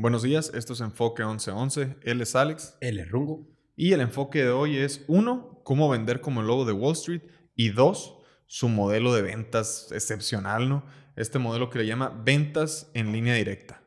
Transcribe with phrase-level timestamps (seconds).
[0.00, 1.96] Buenos días, esto es Enfoque 1111.
[2.04, 2.76] Él es Alex.
[2.80, 3.48] Él es Rungo.
[3.74, 7.22] Y el enfoque de hoy es, uno, cómo vender como el lobo de Wall Street.
[7.56, 8.16] Y dos,
[8.46, 10.86] su modelo de ventas excepcional, ¿no?
[11.16, 13.82] Este modelo que le llama ventas en línea directa.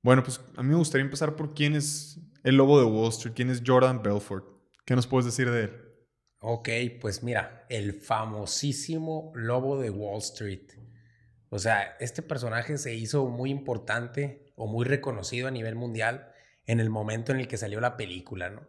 [0.00, 3.34] Bueno, pues a mí me gustaría empezar por quién es el lobo de Wall Street,
[3.36, 4.46] quién es Jordan Belfort.
[4.86, 5.72] ¿Qué nos puedes decir de él?
[6.38, 10.72] Ok, pues mira, el famosísimo lobo de Wall Street.
[11.50, 16.32] O sea, este personaje se hizo muy importante o muy reconocido a nivel mundial
[16.66, 18.66] en el momento en el que salió la película, ¿no?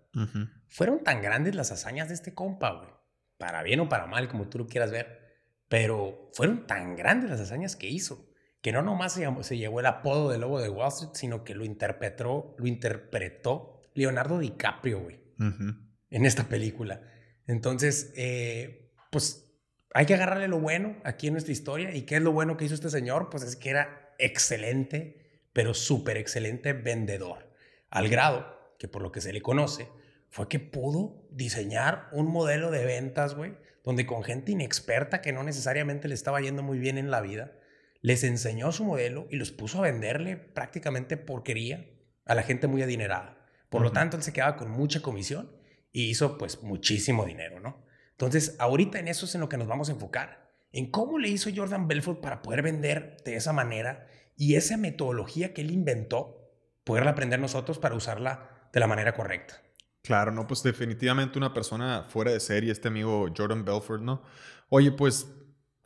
[0.67, 2.89] Fueron tan grandes las hazañas de este compa, güey.
[3.37, 5.21] Para bien o para mal, como tú lo quieras ver.
[5.67, 10.31] Pero fueron tan grandes las hazañas que hizo que no nomás se, llevó el apodo
[10.31, 16.25] de lobo de Wall Street, sino que lo interpretó, lo interpretó Leonardo DiCaprio, güey, en
[16.25, 17.01] esta película.
[17.45, 19.53] Entonces, eh, pues
[19.93, 21.93] hay que agarrarle lo bueno aquí en nuestra historia.
[21.93, 23.29] ¿Y qué es lo bueno que hizo este señor?
[23.29, 25.22] Pues es que era excelente,
[25.53, 27.53] pero súper excelente vendedor.
[27.89, 29.87] Al grado que por lo que se le conoce,
[30.29, 35.43] fue que pudo diseñar un modelo de ventas, güey, donde con gente inexperta que no
[35.43, 37.53] necesariamente le estaba yendo muy bien en la vida,
[38.01, 41.87] les enseñó su modelo y los puso a venderle prácticamente porquería
[42.25, 43.45] a la gente muy adinerada.
[43.69, 45.51] Por lo tanto, él se quedaba con mucha comisión
[45.91, 47.85] y hizo pues muchísimo dinero, ¿no?
[48.11, 51.29] Entonces, ahorita en eso es en lo que nos vamos a enfocar, en cómo le
[51.29, 56.51] hizo Jordan Belfort para poder vender de esa manera y esa metodología que él inventó,
[56.83, 59.61] poderla aprender nosotros para usarla de la manera correcta.
[60.01, 64.21] Claro, no, pues definitivamente una persona fuera de serie, este amigo Jordan Belfort, ¿no?
[64.69, 65.27] Oye, pues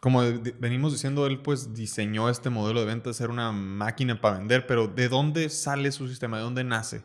[0.02, 0.22] como
[0.60, 4.88] venimos diciendo, él pues diseñó este modelo de venta, ser una máquina para vender, pero
[4.88, 6.38] ¿de dónde sale su sistema?
[6.38, 7.04] ¿De dónde nace?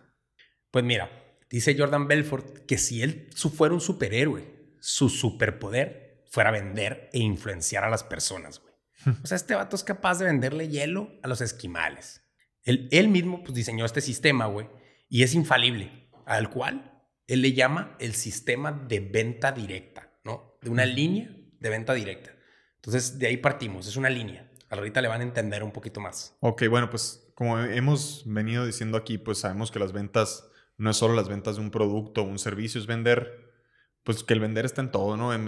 [0.70, 1.10] Pues mira,
[1.50, 7.84] dice Jordan Belfort que si él fuera un superhéroe, su superpoder fuera vender e influenciar
[7.84, 8.71] a las personas, güey.
[9.22, 12.22] O sea, este vato es capaz de venderle hielo a los esquimales.
[12.62, 14.68] Él, él mismo pues, diseñó este sistema, güey,
[15.08, 20.58] y es infalible, al cual él le llama el sistema de venta directa, ¿no?
[20.62, 22.30] De una línea de venta directa.
[22.76, 24.50] Entonces, de ahí partimos, es una línea.
[24.68, 26.36] Ahorita le van a entender un poquito más.
[26.40, 30.96] Ok, bueno, pues como hemos venido diciendo aquí, pues sabemos que las ventas no es
[30.96, 33.52] solo las ventas de un producto o un servicio, es vender
[34.02, 35.32] pues que el vender está en todo, ¿no?
[35.32, 35.44] En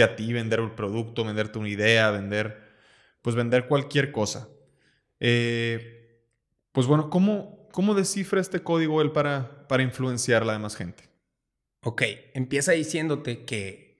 [0.00, 2.62] a ti, vender un producto, venderte una idea, vender,
[3.20, 4.48] pues vender cualquier cosa.
[5.20, 6.20] Eh,
[6.72, 11.10] pues bueno, ¿cómo, ¿cómo descifra este código él para, para influenciar a la demás gente?
[11.82, 12.02] Ok,
[12.34, 13.98] empieza diciéndote que,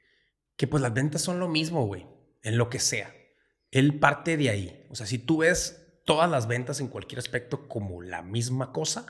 [0.56, 2.06] que pues las ventas son lo mismo, güey,
[2.42, 3.14] en lo que sea.
[3.70, 4.86] Él parte de ahí.
[4.90, 9.06] O sea, si tú ves todas las ventas en cualquier aspecto como la misma cosa,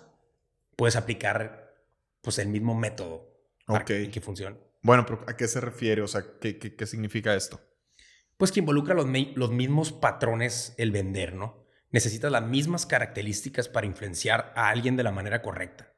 [0.76, 1.74] puedes aplicar
[2.20, 3.28] pues el mismo método
[3.66, 3.84] Ok.
[4.12, 4.56] que funcione.
[4.82, 6.02] Bueno, pero ¿a qué se refiere?
[6.02, 7.60] O sea, ¿qué, qué, significa esto?
[8.36, 9.06] Pues que involucra los,
[9.36, 11.64] los mismos patrones el vender, ¿no?
[11.90, 15.94] Necesitas las mismas características para influenciar a alguien de la manera correcta.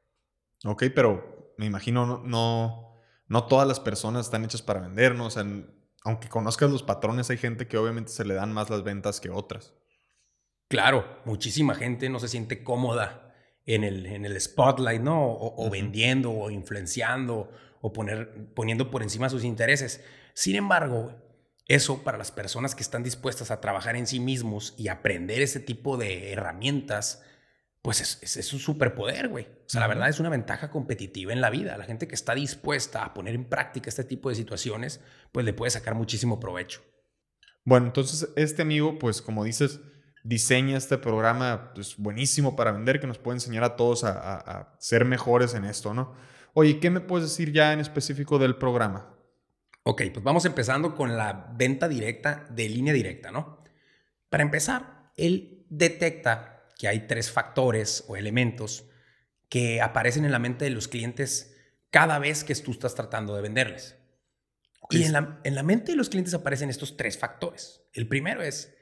[0.63, 5.27] Ok, pero me imagino no, no, todas las personas están hechas para vender, ¿no?
[5.27, 5.45] O sea,
[6.03, 9.29] aunque conozcas los patrones, hay gente que obviamente se le dan más las ventas que
[9.29, 9.73] otras.
[10.67, 13.33] Claro, muchísima gente no se siente cómoda
[13.65, 15.31] en el, en el spotlight, ¿no?
[15.31, 17.51] O, vendiendo o influenciando
[17.85, 20.03] o poner, poniendo por encima sus intereses.
[20.33, 21.13] Sin embargo,
[21.67, 25.59] eso para las personas que están dispuestas a trabajar en sí mismos y aprender ese
[25.59, 27.21] tipo de herramientas,
[27.83, 29.45] pues es, es, un superpoder, güey.
[29.45, 31.77] O sea, la verdad es una ventaja competitiva en la vida.
[31.77, 34.99] La gente que está dispuesta a poner en práctica este tipo de situaciones,
[35.31, 36.81] pues le puede sacar muchísimo provecho.
[37.65, 39.79] Bueno, entonces este amigo, pues como dices,
[40.23, 45.05] diseña este programa pues, buenísimo para vender que nos puede enseñar a todos a, ser
[45.05, 46.15] mejores en esto, ¿no?
[46.57, 49.13] Oye, ¿qué me puedes decir ya en específico del programa?
[49.83, 53.61] Ok, pues vamos empezando con la venta directa de línea directa, ¿no?
[54.29, 58.85] Para empezar, él detecta que hay tres factores o elementos
[59.49, 61.57] que aparecen en la mente de los clientes
[61.89, 63.97] cada vez que tú estás tratando de venderles.
[64.89, 67.81] Y en la, en la mente de los clientes aparecen estos tres factores.
[67.91, 68.73] El primero es,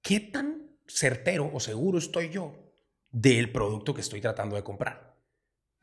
[0.00, 2.72] ¿qué tan certero o seguro estoy yo
[3.10, 5.05] del producto que estoy tratando de comprar?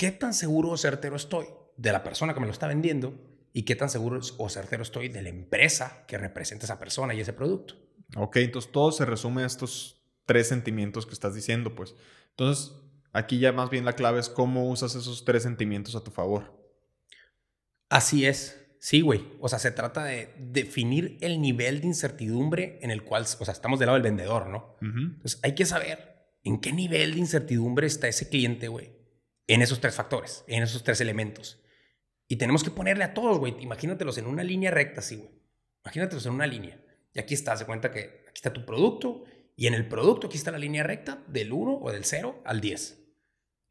[0.03, 1.45] ¿Qué tan seguro o certero estoy
[1.77, 3.17] de la persona que me lo está vendiendo?
[3.53, 7.21] ¿Y qué tan seguro o certero estoy de la empresa que representa esa persona y
[7.21, 7.75] ese producto?
[8.17, 11.95] Ok, entonces todo se resume a estos tres sentimientos que estás diciendo, pues.
[12.31, 12.75] Entonces,
[13.13, 16.53] aquí ya más bien la clave es cómo usas esos tres sentimientos a tu favor.
[17.87, 18.59] Así es.
[18.81, 19.25] Sí, güey.
[19.39, 23.53] O sea, se trata de definir el nivel de incertidumbre en el cual, o sea,
[23.53, 24.75] estamos del lado del vendedor, ¿no?
[24.81, 29.01] Entonces, hay que saber en qué nivel de incertidumbre está ese cliente, güey.
[29.47, 31.61] En esos tres factores, en esos tres elementos.
[32.27, 33.55] Y tenemos que ponerle a todos, güey.
[33.61, 35.29] Imagínatelos en una línea recta, sí, güey.
[35.83, 36.81] Imagínatelos en una línea.
[37.13, 39.25] Y aquí está, se cuenta que aquí está tu producto
[39.55, 42.61] y en el producto aquí está la línea recta del 1 o del 0 al
[42.61, 42.99] 10.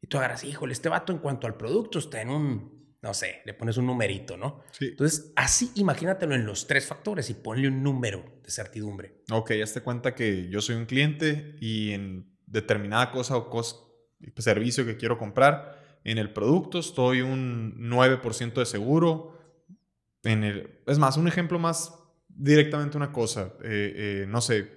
[0.01, 3.41] Y tú agarras, híjole, este vato en cuanto al producto está en un, no sé,
[3.45, 4.61] le pones un numerito, ¿no?
[4.71, 4.89] Sí.
[4.89, 9.23] Entonces, así imagínatelo en los tres factores y ponle un número de certidumbre.
[9.31, 13.89] Ok, hazte cuenta que yo soy un cliente y en determinada cosa o cos-
[14.37, 19.39] servicio que quiero comprar, en el producto estoy un 9% de seguro.
[20.23, 21.93] En el, es más, un ejemplo más
[22.27, 23.53] directamente una cosa.
[23.63, 23.93] eh,
[24.23, 24.69] eh, no sé,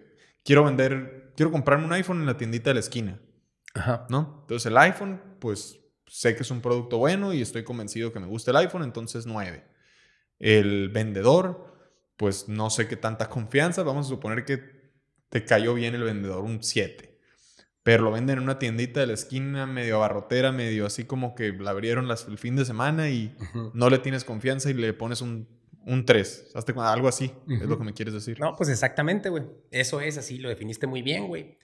[0.45, 3.21] quiero vender, quiero comprarme un iPhone en la tiendita de la esquina,
[3.75, 4.07] Ajá.
[4.09, 4.39] ¿no?
[4.43, 8.27] Entonces el iPhone, pues sé que es un producto bueno y estoy convencido que me
[8.27, 9.65] gusta el iPhone, entonces 9.
[10.39, 11.75] El vendedor,
[12.17, 14.77] pues no sé qué tanta confianza, vamos a suponer que
[15.29, 17.16] te cayó bien el vendedor, un 7.
[17.87, 21.53] Pero lo venden en una tiendita de la esquina, medio abarrotera, medio así como que
[21.53, 23.33] la abrieron las- el fin de semana y
[23.75, 25.47] no le tienes confianza y le pones un,
[25.87, 26.51] un 3.
[26.57, 28.41] Hazte Algo así, es lo que me quieres decir.
[28.41, 29.45] No, pues exactamente, güey.
[29.71, 31.59] Eso es así, lo definiste muy bien, güey.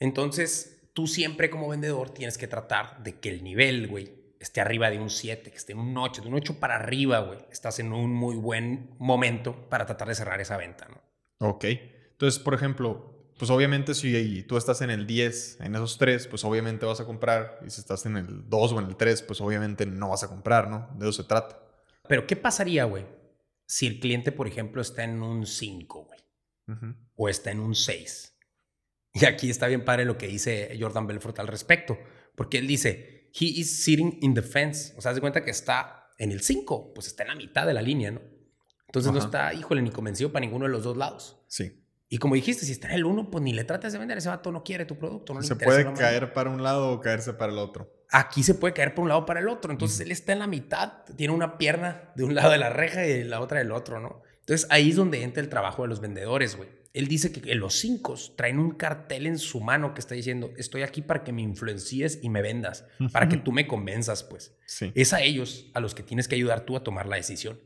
[0.00, 4.88] Entonces, tú siempre como vendedor tienes que tratar de que el nivel, güey, esté arriba
[4.90, 7.40] de un 7, que esté en un 8, de un 8 para arriba, güey.
[7.50, 11.46] Estás en un muy buen momento para tratar de cerrar esa venta, ¿no?
[11.46, 11.64] Ok.
[12.12, 16.44] Entonces, por ejemplo, pues obviamente si tú estás en el 10, en esos 3, pues
[16.44, 17.60] obviamente vas a comprar.
[17.64, 20.28] Y si estás en el 2 o en el 3, pues obviamente no vas a
[20.28, 20.90] comprar, ¿no?
[20.98, 21.62] De eso se trata.
[22.08, 23.06] Pero, ¿qué pasaría, güey?
[23.66, 26.20] Si el cliente, por ejemplo, está en un 5, güey,
[27.14, 28.34] o está en un 6.
[29.14, 31.98] Y aquí está bien padre lo que dice Jordan Belfort al respecto,
[32.34, 36.08] porque él dice, he is sitting in the fence, o sea, de cuenta que está
[36.18, 38.20] en el 5, pues está en la mitad de la línea, ¿no?
[38.86, 41.44] Entonces no está, híjole, ni convencido para ninguno de los dos lados.
[41.46, 41.84] Sí.
[42.10, 44.30] Y como dijiste, si está en el 1, pues ni le trates de vender, ese
[44.30, 47.34] vato no quiere tu producto, no le se puede caer para un lado o caerse
[47.34, 47.92] para el otro.
[48.10, 49.70] Aquí se puede caer por un lado o para el otro.
[49.70, 53.04] Entonces él está en la mitad, tiene una pierna de un lado de la reja
[53.04, 54.22] y de la otra del otro, ¿no?
[54.40, 56.70] Entonces ahí es donde entra el trabajo de los vendedores, güey.
[56.94, 60.82] Él dice que los cinco traen un cartel en su mano que está diciendo, estoy
[60.82, 64.56] aquí para que me influencies y me vendas, para que tú me convenzas, pues.
[64.66, 64.90] Sí.
[64.94, 67.60] Es a ellos a los que tienes que ayudar tú a tomar la decisión.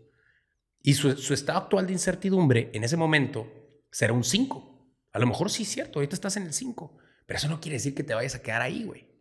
[0.82, 3.61] Y su, su estado actual de incertidumbre en ese momento
[3.92, 4.72] será un 5.
[5.12, 7.76] A lo mejor sí es cierto, ahorita estás en el 5, pero eso no quiere
[7.76, 9.12] decir que te vayas a quedar ahí, güey.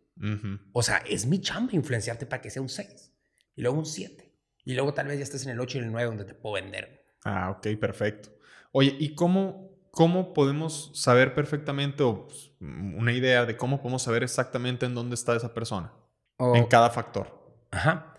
[0.72, 3.12] O sea, es mi chamba influenciarte para que sea un 6
[3.56, 4.32] y luego un 7
[4.64, 6.54] y luego tal vez ya estés en el 8 y el 9 donde te puedo
[6.54, 7.06] vender.
[7.24, 8.30] Ah, ok, perfecto.
[8.72, 14.22] Oye, ¿y cómo, cómo podemos saber perfectamente o pues, una idea de cómo podemos saber
[14.22, 15.92] exactamente en dónde está esa persona?
[16.38, 17.56] En cada factor.
[17.70, 18.14] Ajá.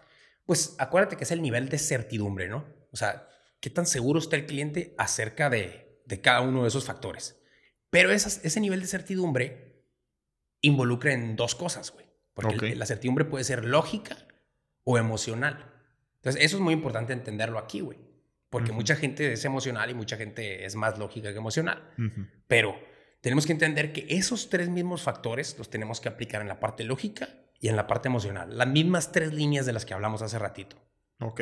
[0.46, 2.66] Pues acuérdate que es el nivel de certidumbre, ¿no?
[2.92, 3.28] O sea,
[3.60, 7.40] qué tan seguro está el cliente acerca de, de cada uno de esos factores.
[7.90, 9.84] Pero esas- ese nivel de certidumbre
[10.62, 12.06] involucra en dos cosas, güey.
[12.34, 14.18] Porque el- la certidumbre puede ser lógica
[14.84, 15.72] o emocional.
[16.16, 18.00] Entonces, eso es muy importante entenderlo aquí, güey.
[18.50, 21.92] Porque mucha gente es emocional y mucha gente es más lógica que emocional.
[22.48, 22.76] Pero
[23.22, 26.84] tenemos que entender que esos tres mismos factores los tenemos que aplicar en la parte
[26.84, 27.30] lógica
[27.60, 28.58] y en la parte emocional.
[28.58, 30.78] Las mismas tres líneas de las que hablamos hace ratito.
[31.20, 31.42] Ok.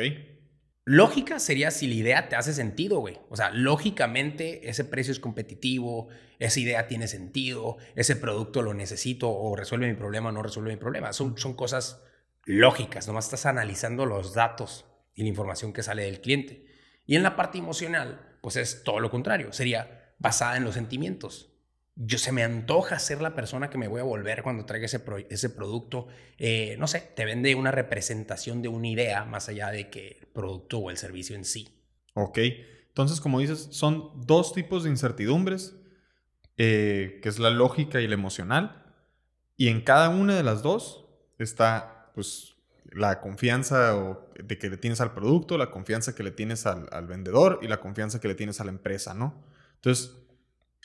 [0.84, 3.20] Lógica sería si la idea te hace sentido, güey.
[3.28, 6.08] O sea, lógicamente ese precio es competitivo,
[6.40, 10.72] esa idea tiene sentido, ese producto lo necesito o resuelve mi problema o no resuelve
[10.72, 11.12] mi problema.
[11.12, 12.02] Son, son cosas
[12.44, 14.84] lógicas, nomás estás analizando los datos
[15.14, 16.66] y la información que sale del cliente.
[17.06, 21.51] Y en la parte emocional, pues es todo lo contrario, sería basada en los sentimientos.
[21.94, 25.02] Yo se me antoja ser la persona que me voy a volver cuando traiga ese,
[25.28, 26.08] ese producto.
[26.38, 30.26] Eh, no sé, te vende una representación de una idea más allá de que el
[30.28, 31.68] producto o el servicio en sí.
[32.14, 32.38] Ok.
[32.88, 35.76] Entonces, como dices, son dos tipos de incertidumbres,
[36.56, 38.94] eh, que es la lógica y la emocional.
[39.56, 41.06] Y en cada una de las dos
[41.38, 42.54] está, pues,
[42.90, 43.96] la confianza
[44.42, 47.68] de que le tienes al producto, la confianza que le tienes al, al vendedor y
[47.68, 49.42] la confianza que le tienes a la empresa, ¿no?
[49.76, 50.21] Entonces,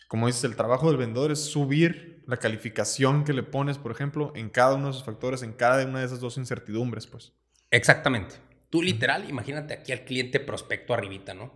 [0.07, 4.31] como dices, el trabajo del vendedor es subir la calificación que le pones, por ejemplo,
[4.35, 7.33] en cada uno de esos factores, en cada una de esas dos incertidumbres, pues.
[7.71, 8.35] Exactamente.
[8.69, 11.53] Tú literal, imagínate aquí al cliente prospecto arribita, ¿no?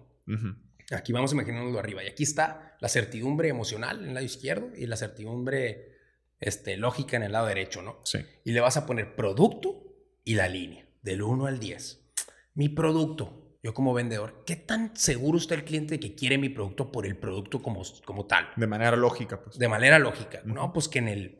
[0.91, 2.03] Aquí vamos imaginándolo arriba.
[2.03, 5.97] Y aquí está la certidumbre emocional en el lado izquierdo y la certidumbre
[6.39, 7.99] este, lógica en el lado derecho, ¿no?
[8.03, 8.19] Sí.
[8.43, 9.83] Y le vas a poner producto
[10.23, 12.13] y la línea, del 1 al 10.
[12.55, 16.49] Mi producto, yo como vendedor, ¿qué tan seguro está el cliente de que quiere mi
[16.49, 18.47] producto por el producto como, como tal?
[18.55, 19.59] De manera lógica, pues.
[19.59, 20.41] De manera lógica.
[20.45, 21.39] No, pues que en el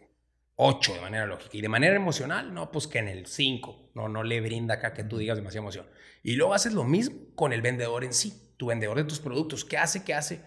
[0.55, 1.57] 8 de manera lógica.
[1.57, 3.91] Y de manera emocional, no, pues que en el 5.
[3.95, 5.87] No, no le brinda acá que tú digas demasiada emoción.
[6.21, 9.65] Y luego haces lo mismo con el vendedor en sí, tu vendedor de tus productos.
[9.65, 10.03] ¿Qué hace?
[10.03, 10.41] ¿Qué hace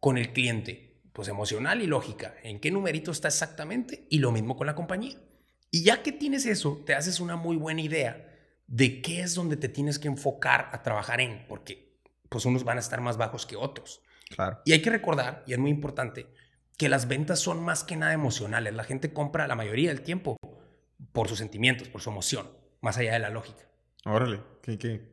[0.00, 1.00] con el cliente?
[1.12, 2.34] Pues emocional y lógica.
[2.42, 4.06] ¿En qué numerito está exactamente?
[4.10, 5.16] Y lo mismo con la compañía.
[5.70, 8.29] Y ya que tienes eso, te haces una muy buena idea
[8.70, 11.98] de qué es donde te tienes que enfocar a trabajar en, porque
[12.28, 14.00] pues unos van a estar más bajos que otros.
[14.34, 14.60] Claro.
[14.64, 16.32] Y hay que recordar, y es muy importante,
[16.78, 18.72] que las ventas son más que nada emocionales.
[18.72, 20.36] La gente compra la mayoría del tiempo
[21.12, 22.48] por sus sentimientos, por su emoción,
[22.80, 23.64] más allá de la lógica.
[24.04, 25.12] Órale, qué, qué,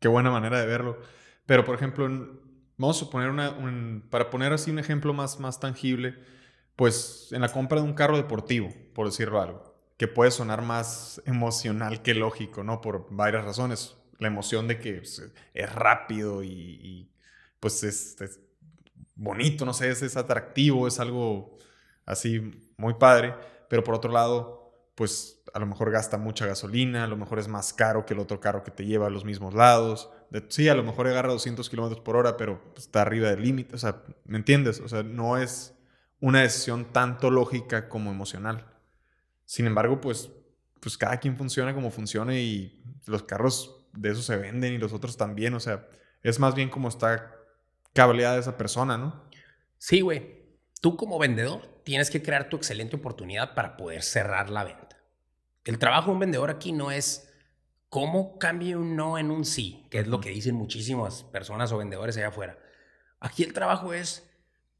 [0.00, 0.98] qué buena manera de verlo.
[1.46, 2.08] Pero, por ejemplo,
[2.76, 3.56] vamos a suponer una,
[4.10, 6.16] para poner así un ejemplo más, más tangible,
[6.74, 11.22] pues en la compra de un carro deportivo, por decirlo algo, que puede sonar más
[11.24, 12.80] emocional que lógico, ¿no?
[12.80, 13.96] Por varias razones.
[14.18, 15.22] La emoción de que pues,
[15.52, 17.10] es rápido y,
[17.60, 18.16] pues es,
[19.14, 21.56] bonito, no sé, es, atractivo, es algo
[22.06, 23.34] así muy padre,
[23.68, 27.48] pero por otro lado, pues a lo mejor gasta mucha gasolina, a lo mejor es
[27.48, 30.10] más caro que el otro carro que te lleva a los mismos lados.
[30.48, 33.76] sí, a lo mejor agarra 200 kilómetros por hora, pero está arriba del límite.
[33.76, 34.80] O sea, ¿me entiendes?
[34.80, 35.74] O sea, no es
[36.20, 38.73] una decisión tanto lógica como emocional.
[39.44, 40.30] Sin embargo, pues,
[40.80, 44.92] pues cada quien funciona como funciona y los carros de eso se venden y los
[44.92, 45.54] otros también.
[45.54, 45.88] O sea,
[46.22, 47.34] es más bien como está
[47.92, 49.24] cableada esa persona, ¿no?
[49.78, 50.44] Sí, güey.
[50.80, 54.98] Tú como vendedor tienes que crear tu excelente oportunidad para poder cerrar la venta.
[55.64, 57.30] El trabajo de un vendedor aquí no es
[57.88, 61.78] cómo cambie un no en un sí, que es lo que dicen muchísimas personas o
[61.78, 62.58] vendedores allá afuera.
[63.20, 64.28] Aquí el trabajo es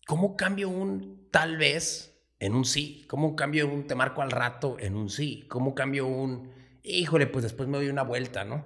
[0.06, 2.13] cómo cambio un tal vez
[2.44, 6.06] en un sí, cómo cambio un te marco al rato en un sí, cómo cambio
[6.06, 8.64] un híjole, pues después me doy una vuelta, ¿no?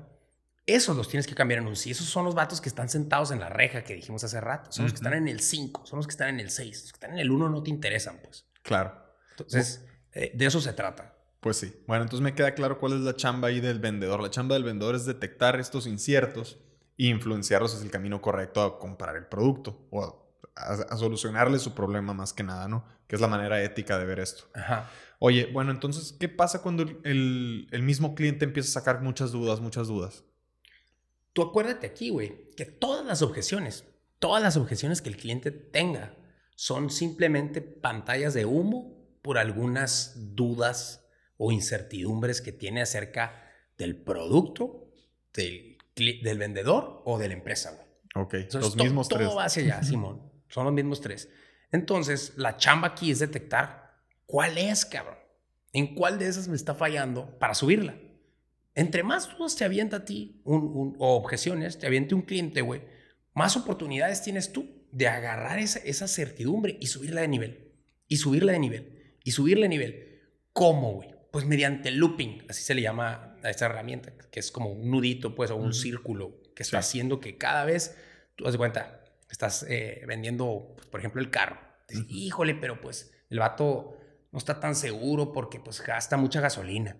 [0.66, 1.92] Esos los tienes que cambiar en un sí.
[1.92, 4.70] Esos son los vatos que están sentados en la reja que dijimos hace rato.
[4.70, 6.82] Son los que están en el 5, son los que están en el 6.
[6.82, 8.44] Los que están en el 1 no te interesan, pues.
[8.62, 8.92] Claro.
[9.30, 11.16] Entonces, eh, de eso se trata.
[11.40, 11.73] Pues sí.
[11.87, 14.20] Bueno, entonces me queda claro cuál es la chamba ahí del vendedor.
[14.20, 16.58] La chamba del vendedor es detectar estos inciertos
[16.99, 20.27] e influenciarlos hacia el camino correcto a comprar el producto o a,
[20.97, 22.85] solucionarle su problema más que nada, ¿no?
[23.07, 24.45] Que es la manera ética de ver esto.
[24.55, 24.91] Ajá.
[25.19, 29.61] Oye, bueno, entonces, ¿qué pasa cuando el, el mismo cliente empieza a sacar muchas dudas,
[29.61, 30.25] muchas dudas?
[31.33, 33.85] Tú acuérdate aquí, güey, que todas las objeciones,
[34.19, 36.15] todas las objeciones que el cliente tenga
[36.55, 43.45] son simplemente pantallas de humo por algunas dudas o incertidumbres que tiene acerca
[43.77, 44.91] del producto,
[45.33, 47.88] del, del vendedor o de la empresa, güey.
[48.15, 49.27] Ok, los mismos tres.
[49.27, 50.29] Todo va hacia allá, Simón.
[50.49, 51.28] Son los mismos tres.
[51.71, 55.19] Entonces, la chamba aquí es detectar cuál es, cabrón.
[55.73, 57.97] ¿En cuál de esas me está fallando para subirla?
[58.75, 62.83] Entre más dudas te avienta a ti o objeciones, te aviente un cliente, güey,
[63.35, 67.73] más oportunidades tienes tú de agarrar esa, esa certidumbre y subirla de nivel.
[68.09, 69.14] Y subirla de nivel.
[69.23, 70.21] Y subirla de nivel.
[70.52, 71.14] ¿Cómo, güey?
[71.31, 75.35] Pues mediante looping, así se le llama a esta herramienta, que es como un nudito,
[75.35, 77.97] pues, o un círculo que está haciendo que cada vez,
[78.35, 78.98] tú das cuenta,
[79.32, 81.58] estás eh, vendiendo, pues, por ejemplo, el carro.
[82.08, 83.97] Híjole, pero pues el vato
[84.30, 86.97] no está tan seguro porque pues gasta mucha gasolina.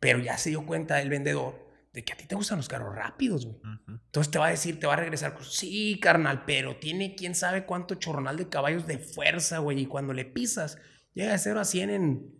[0.00, 2.94] Pero ya se dio cuenta el vendedor de que a ti te gustan los carros
[2.94, 3.58] rápidos, güey.
[3.88, 7.64] Entonces te va a decir, te va a regresar, sí, carnal, pero tiene quién sabe
[7.64, 9.80] cuánto chorronal de caballos de fuerza, güey.
[9.80, 10.78] Y cuando le pisas,
[11.14, 12.34] llega de 0 a 100 en,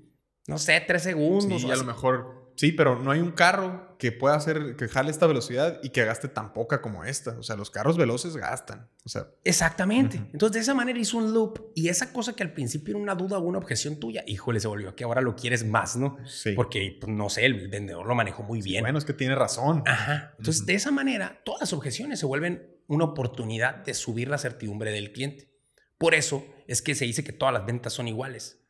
[0.48, 1.62] no sé, 3 segundos.
[1.62, 5.10] Sí, a lo mejor Sí, pero no hay un carro que pueda hacer, que jale
[5.10, 7.36] esta velocidad y que gaste tan poca como esta.
[7.38, 8.88] O sea, los carros veloces gastan.
[9.04, 9.28] O sea.
[9.44, 10.18] Exactamente.
[10.32, 13.14] Entonces, de esa manera hizo un loop y esa cosa que al principio era una
[13.14, 16.18] duda o una objeción tuya, híjole, se volvió que ahora lo quieres más, ¿no?
[16.26, 16.52] Sí.
[16.52, 18.82] Porque, pues, no sé, el vendedor lo manejó muy bien.
[18.82, 19.82] bueno, es que tiene razón.
[19.86, 20.34] Ajá.
[20.38, 24.92] Entonces, de esa manera, todas las objeciones se vuelven una oportunidad de subir la certidumbre
[24.92, 25.50] del cliente.
[25.98, 28.63] Por eso es que se dice que todas las ventas son iguales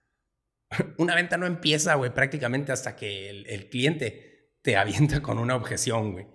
[0.99, 6.12] una venta no empieza, güey, prácticamente hasta que el, cliente te avienta con una objeción,
[6.12, 6.26] güey.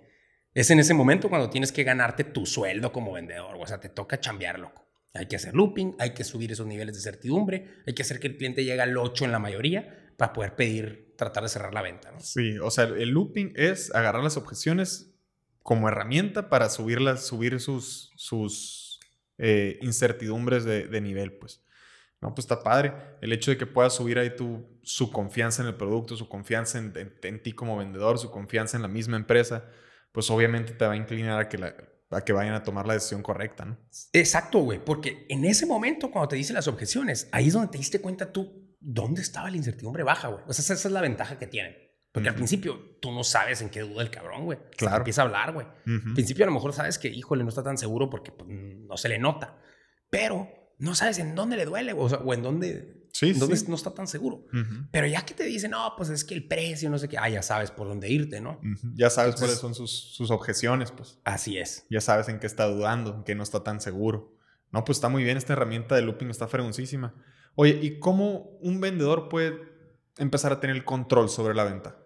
[0.52, 3.88] Es en ese momento cuando tienes que ganarte tu sueldo como vendedor, o sea, te
[3.88, 4.86] toca chambear, loco.
[5.14, 8.28] Hay que hacer looping, hay que subir esos niveles de certidumbre, hay que hacer que
[8.28, 11.82] el cliente llegue al 8 en la mayoría para poder pedir, tratar de cerrar la
[11.82, 12.20] venta, ¿no?
[12.20, 15.14] Sí, o sea, el looping es agarrar las objeciones
[15.62, 19.00] como herramienta para subirlas, subir sus, sus
[19.38, 21.62] eh, incertidumbres de nivel, pues.
[22.20, 22.92] No, pues está padre.
[23.22, 26.78] El hecho de que puedas subir ahí tu, su confianza en el producto, su confianza
[26.78, 29.64] en, ti como vendedor, su confianza en la misma empresa,
[30.12, 31.74] pues obviamente te va a inclinar a que, la,
[32.10, 33.78] a que vayan a tomar la decisión correcta, ¿no?
[34.12, 37.78] Exacto, güey, porque en ese momento cuando te dicen las objeciones, ahí es donde te
[37.78, 40.42] diste cuenta tú dónde estaba la incertidumbre baja, güey.
[40.46, 41.74] O sea, esa es la ventaja que tienen.
[42.12, 44.58] Porque al principio tú no sabes en qué duda el cabrón, güey.
[44.76, 44.98] Claro.
[44.98, 45.66] empieza a hablar, güey.
[45.86, 48.96] Al principio a lo mejor sabes que, híjole, no está tan seguro porque pues, no
[48.96, 49.56] se le nota.
[50.10, 54.08] Pero no sabes en dónde le duele o, o en dónde, sí, no está tan
[54.08, 54.46] seguro.
[54.90, 57.28] Pero ya que te dicen, no, pues es que el precio, no sé qué, ah,
[57.28, 58.60] ya sabes por dónde irte, ¿no?
[58.94, 61.18] Ya sabes cuáles son sus, sus, objeciones, pues.
[61.24, 61.86] Así es.
[61.90, 64.36] Ya sabes en qué está dudando, en qué no está tan seguro.
[64.72, 67.14] No, pues está muy bien, esta herramienta de looping está fregoncísima.
[67.56, 69.58] Oye, ¿y cómo un vendedor puede
[70.16, 71.98] empezar a tener el control sobre la venta?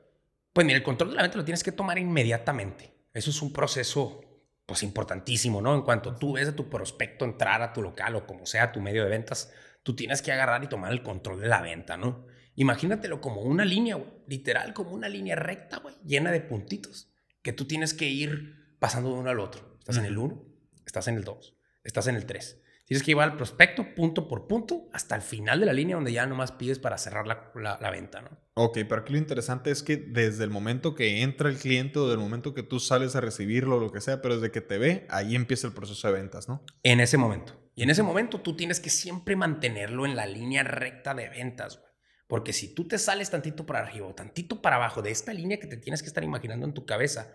[0.52, 2.94] Pues mira, el control de la venta lo tienes que tomar inmediatamente.
[3.12, 4.20] Eso es un proceso
[4.66, 5.74] pues importantísimo, ¿no?
[5.74, 8.80] En cuanto tú ves a tu prospecto entrar a tu local o como sea tu
[8.80, 9.52] medio de ventas,
[9.82, 12.26] tú tienes que agarrar y tomar el control de la venta, ¿no?
[12.56, 14.10] Imagínatelo como una línea, güey.
[14.26, 17.10] Literal, como una línea recta, güey, llena de puntitos.
[17.42, 19.76] Que tú tienes que ir pasando de uno al otro.
[19.80, 20.44] Estás en el 1,
[20.86, 22.62] estás en el 2, estás en el 3.
[22.86, 26.12] Tienes que llevar al prospecto punto por punto hasta el final de la línea donde
[26.12, 28.28] ya nomás pides para cerrar la, la, venta, ¿no?
[28.54, 32.08] Ok, pero aquí lo interesante es que desde el momento que entra el cliente o
[32.08, 34.76] del momento que tú sales a recibirlo o lo que sea, pero desde que te
[34.76, 36.62] ve, ahí empieza el proceso de ventas, ¿no?
[36.82, 37.58] En ese momento.
[37.74, 41.78] Y en ese momento tú tienes que siempre mantenerlo en la línea recta de ventas,
[41.78, 41.94] güey.
[42.26, 45.58] Porque si tú te sales tantito para arriba o tantito para abajo de esta línea
[45.58, 47.34] que te tienes que estar imaginando en tu cabeza,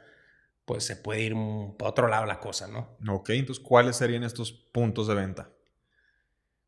[0.70, 1.34] pues se puede ir
[1.80, 2.96] para otro lado la cosa, ¿no?
[3.12, 5.52] Ok, entonces, ¿cuáles serían estos puntos de venta?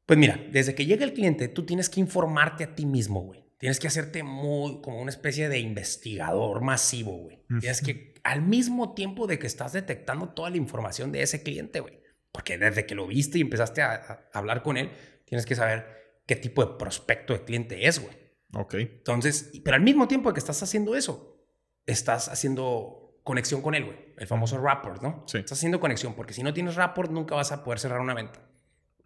[0.07, 3.45] Pues mira, desde que llega el cliente, tú tienes que informarte a ti mismo, güey.
[3.59, 7.45] Tienes que hacerte muy, como una especie de investigador masivo, güey.
[7.59, 11.79] Tienes que, al mismo tiempo de que estás detectando toda la información de ese cliente,
[11.79, 12.01] güey.
[12.31, 14.89] Porque desde que lo viste y empezaste a, a hablar con él,
[15.25, 15.85] tienes que saber
[16.25, 18.17] qué tipo de prospecto de cliente es, güey.
[18.55, 18.73] Ok.
[18.73, 21.45] Entonces, pero al mismo tiempo que estás haciendo eso,
[21.85, 23.97] estás haciendo conexión con él, güey.
[24.17, 25.23] El famoso rapport, ¿no?
[25.27, 25.39] Sí.
[25.39, 28.41] Estás haciendo conexión, porque si no tienes rapport, nunca vas a poder cerrar una venta.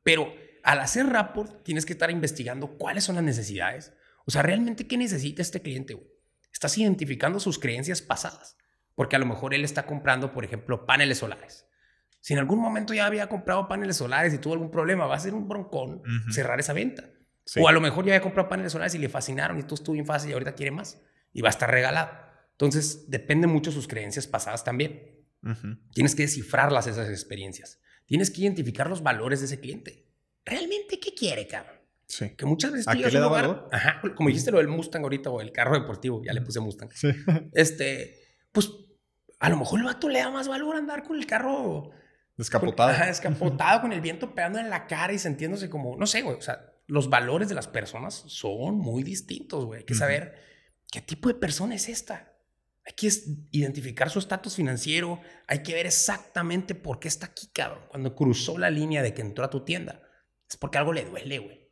[0.03, 3.93] Pero al hacer rapport, tienes que estar investigando cuáles son las necesidades.
[4.25, 6.07] O sea, realmente, ¿qué necesita este cliente, güey?
[6.51, 8.57] Estás identificando sus creencias pasadas.
[8.95, 11.67] Porque a lo mejor él está comprando, por ejemplo, paneles solares.
[12.21, 15.19] Si en algún momento ya había comprado paneles solares y tuvo algún problema, va a
[15.19, 17.03] ser un broncón cerrar esa venta.
[17.57, 19.95] O a lo mejor ya había comprado paneles solares y le fascinaron y tú estuvo
[19.95, 21.03] en fase y ahorita quiere más.
[21.33, 22.09] Y va a estar regalado.
[22.55, 25.25] Entonces, depende mucho de sus creencias pasadas también.
[25.93, 27.79] Tienes que descifrarlas, esas experiencias.
[28.05, 30.07] Tienes que identificar los valores de ese cliente.
[30.45, 31.75] ¿Realmente qué quiere, cabrón?
[32.07, 32.35] Sí.
[32.35, 32.87] Que muchas veces...
[32.87, 33.67] ¿A qué le da valor?
[33.71, 36.89] Ajá, como dijiste lo del Mustang ahorita o el carro deportivo, ya le puse Mustang.
[36.93, 37.09] Sí.
[37.53, 38.21] Este,
[38.51, 38.71] pues,
[39.39, 41.91] a lo mejor el vato le da más valor andar con el carro...
[42.37, 42.89] Descapotado.
[42.89, 46.37] ajá, descapotado, con el viento pegando en la cara y sintiéndose como, no sé, güey,
[46.37, 49.79] o sea, los valores de las personas son muy distintos, güey.
[49.79, 50.35] Hay que saber
[50.91, 52.34] qué tipo de persona es esta.
[52.85, 53.09] Hay que
[53.51, 57.83] identificar su estatus financiero, hay que ver exactamente por qué está aquí, cabrón.
[57.89, 60.03] Cuando cruzó la línea de que entró a tu tienda,
[60.47, 61.71] es porque algo le duele, güey.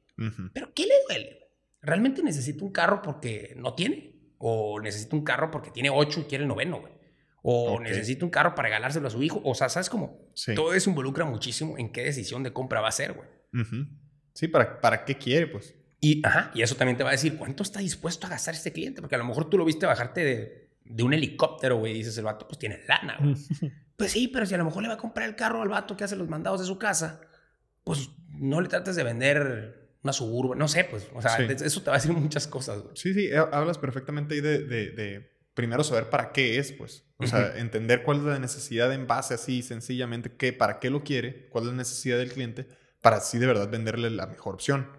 [0.53, 1.51] ¿Pero qué le duele?
[1.81, 4.33] ¿Realmente necesita un carro porque no tiene?
[4.37, 6.93] ¿O necesita un carro porque tiene ocho y quiere el noveno, güey?
[7.43, 9.41] ¿O necesita un carro para regalárselo a su hijo?
[9.43, 10.31] O sea, ¿sabes cómo?
[10.55, 13.27] Todo eso involucra muchísimo en qué decisión de compra va a ser, güey.
[14.33, 15.75] Sí, ¿para, ¿para qué quiere, pues?
[15.99, 18.73] Y, ajá, y eso también te va a decir cuánto está dispuesto a gastar este
[18.73, 22.17] cliente, porque a lo mejor tú lo viste bajarte de de un helicóptero, güey, dices
[22.17, 23.35] el vato, pues tiene lana, güey.
[23.95, 25.95] pues sí, pero si a lo mejor le va a comprar el carro al vato
[25.95, 27.21] que hace los mandados de su casa,
[27.83, 31.89] pues no le trates de vender una suburba, no sé, pues, o sea, eso te
[31.89, 32.81] va a decir muchas cosas.
[32.81, 32.95] Güey.
[32.95, 37.57] Sí, sí, hablas perfectamente ahí de, de, primero saber para qué es, pues, o sea,
[37.57, 41.65] entender cuál es la necesidad en base así, sencillamente, qué, para qué lo quiere, cuál
[41.65, 42.67] es la necesidad del cliente,
[43.01, 44.89] para así de verdad venderle la mejor opción.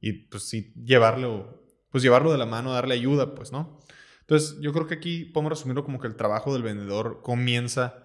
[0.00, 3.78] Y pues sí, llevarlo, pues llevarlo de la mano, darle ayuda, pues, ¿no?
[4.22, 8.04] Entonces, yo creo que aquí podemos resumirlo como que el trabajo del vendedor comienza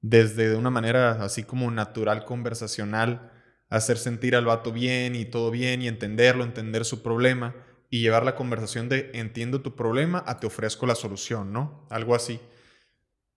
[0.00, 3.30] desde de una manera así como natural, conversacional,
[3.68, 7.54] hacer sentir al vato bien y todo bien y entenderlo, entender su problema
[7.90, 11.86] y llevar la conversación de entiendo tu problema a te ofrezco la solución, ¿no?
[11.90, 12.40] Algo así.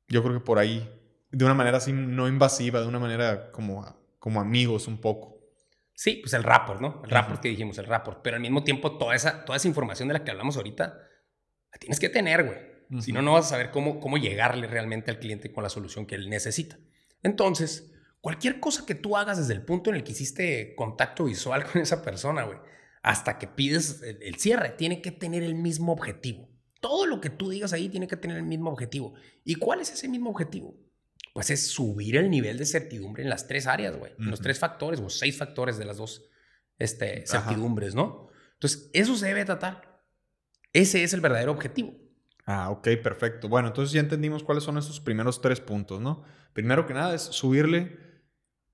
[0.07, 0.89] Yo creo que por ahí,
[1.31, 3.85] de una manera así no invasiva, de una manera como,
[4.19, 5.33] como amigos un poco.
[5.95, 7.01] Sí, pues el rapport, ¿no?
[7.03, 8.21] El rapport que dijimos, el rapport.
[8.21, 10.99] Pero al mismo tiempo, toda esa, toda esa información de la que hablamos ahorita,
[11.73, 13.01] la tienes que tener, güey.
[13.01, 16.05] Si no, no vas a saber cómo, cómo llegarle realmente al cliente con la solución
[16.05, 16.77] que él necesita.
[17.23, 21.65] Entonces, cualquier cosa que tú hagas desde el punto en el que hiciste contacto visual
[21.71, 22.59] con esa persona, güey,
[23.01, 26.49] hasta que pides el, cierre, tiene que tener el mismo objetivo.
[26.79, 29.13] Todo lo que tú digas ahí tiene que tener el mismo objetivo.
[29.43, 30.75] ¿Y cuál es ese mismo objetivo?
[31.33, 34.13] Pues es subir el nivel de certidumbre en las tres áreas, güey.
[34.19, 36.29] En los tres factores o seis factores de las dos
[36.77, 38.29] este, certidumbres, ¿no?
[38.53, 39.92] Entonces, eso se debe tratar.
[40.73, 41.93] Ese es el verdadero objetivo.
[42.45, 43.47] Ah, ok, perfecto.
[43.47, 46.23] Bueno, entonces ya entendimos cuáles son esos primeros tres puntos, ¿no?
[46.51, 47.97] Primero que nada es subirle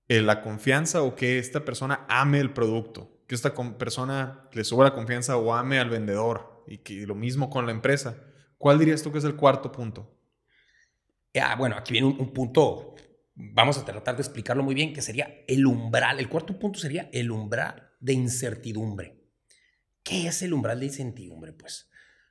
[0.08, 4.86] eh, la confianza o que esta persona ame el producto, que esta persona le suba
[4.86, 8.18] la confianza o ame al vendedor y que lo mismo con la empresa.
[8.58, 10.20] ¿Cuál dirías tú que es el cuarto punto?
[11.40, 12.96] Ah, bueno, aquí viene un, punto,
[13.36, 16.20] vamos a tratar de explicarlo muy bien, que sería el umbral.
[16.20, 19.20] El cuarto punto sería el umbral de incertidumbre.
[20.04, 21.54] ¿Qué es el umbral de incertidumbre?
[21.54, 21.89] Pues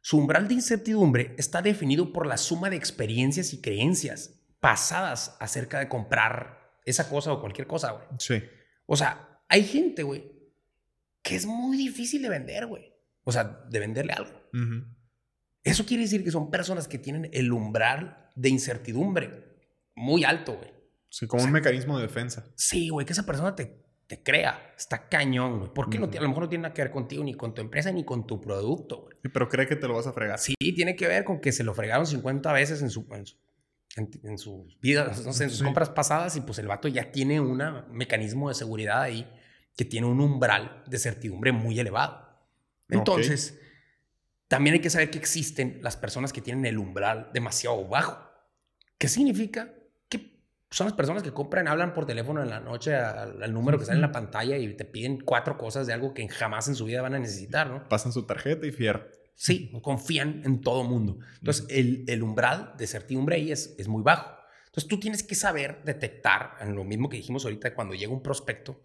[0.09, 5.81] su umbral de incertidumbre está definido por la suma de experiencias y creencias pasadas acerca
[5.81, 8.07] de comprar esa cosa o cualquier cosa, güey.
[8.19, 8.43] Sí.
[8.87, 10.33] O sea, hay gente, güey,
[11.21, 12.91] que es muy difícil de vender, güey.
[13.25, 14.33] O sea, de venderle algo.
[15.63, 19.59] Eso quiere decir que son personas que tienen el umbral de incertidumbre
[19.95, 20.73] muy alto, güey.
[21.11, 22.47] Sí, como un mecanismo de defensa.
[22.57, 24.73] Sí, güey, que esa persona te, te crea.
[24.77, 25.73] Está cañón, güey.
[25.73, 26.07] ¿Por qué no?
[26.07, 28.27] A lo mejor no tiene nada que ver contigo, ni con tu empresa, ni con
[28.27, 29.17] tu producto, güey.
[29.33, 30.39] pero cree que te lo vas a fregar.
[30.39, 33.07] Sí, tiene que ver con que se lo fregaron 50 veces en su,
[33.97, 37.39] en, sus vidas, no sé, en sus compras pasadas y pues el vato ya tiene
[37.39, 39.31] un mecanismo de seguridad ahí
[39.77, 42.27] que tiene un umbral de certidumbre muy elevado.
[42.89, 43.61] Entonces,
[44.49, 48.19] también hay que saber que existen las personas que tienen el umbral demasiado bajo.
[48.97, 49.75] ¿Qué significa?
[50.71, 53.97] Son las personas que compran, hablan por teléfono en la noche al, número que sale
[53.97, 57.01] en la pantalla y te piden cuatro cosas de algo que jamás en su vida
[57.01, 57.89] van a necesitar, ¿no?
[57.89, 59.07] Pasan su tarjeta y fierro.
[59.35, 61.21] Sí, confían en todo mundo.
[61.39, 64.29] Entonces, el, el, umbral de certidumbre ahí es, es muy bajo.
[64.67, 68.23] Entonces, tú tienes que saber detectar, en lo mismo que dijimos ahorita, cuando llega un
[68.23, 68.85] prospecto,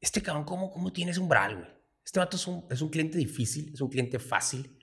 [0.00, 1.68] este cabrón, ¿cómo, cómo tiene ese umbral, güey?
[2.04, 4.78] Este vato es un, es un cliente difícil, es un cliente fácil.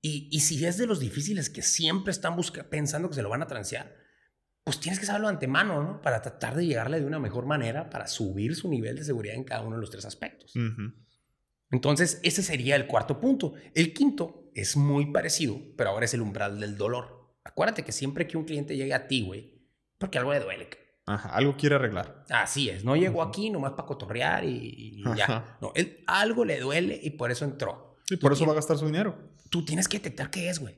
[0.00, 3.28] Y, y si es de los difíciles que siempre están buscando, pensando que se lo
[3.28, 4.01] van a transear,
[4.64, 6.00] pues tienes que saberlo de antemano, ¿no?
[6.00, 9.44] Para tratar de llegarle de una mejor manera, para subir su nivel de seguridad en
[9.44, 10.54] cada uno de los tres aspectos.
[11.70, 13.54] Entonces, ese sería el cuarto punto.
[13.74, 17.34] El quinto es muy parecido, pero ahora es el umbral del dolor.
[17.44, 19.66] Acuérdate que siempre que un cliente llegue a ti, güey,
[19.98, 20.68] porque algo le duele.
[21.06, 22.24] Ajá, algo quiere arreglar.
[22.30, 25.58] Así es, no llegó aquí nomás para cotorrear y, ya.
[25.60, 27.96] No, él, algo le duele y por eso entró.
[28.08, 29.32] Y por eso va a gastar su dinero.
[29.50, 30.76] Tú tienes que detectar qué es, güey.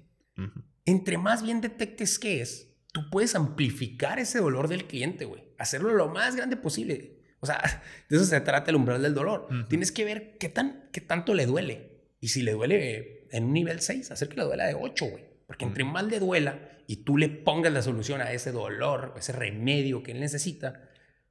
[0.86, 5.42] Entre más bien detectes qué es, tú puedes amplificar ese dolor del cliente, güey.
[5.58, 7.18] Hacerlo lo más grande posible.
[7.40, 7.60] O sea,
[8.08, 9.48] de eso se trata el umbral del dolor.
[9.68, 12.06] Tienes que ver qué, tan, qué tanto le duele.
[12.20, 15.24] Y si le duele en un nivel 6, hacer que le duela de 8, güey.
[15.46, 19.32] Porque entre más le duela y tú le pongas la solución a ese dolor, ese
[19.32, 20.88] remedio que él necesita,